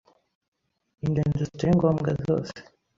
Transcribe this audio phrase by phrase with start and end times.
[1.03, 2.57] ingendo zitari ngombwa zose